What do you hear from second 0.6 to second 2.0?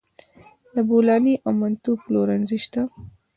د بولاني او منتو